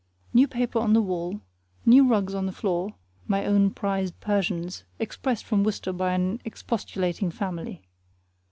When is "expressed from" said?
4.97-5.63